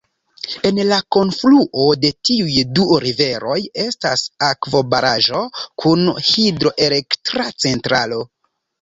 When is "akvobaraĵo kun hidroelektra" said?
4.51-7.51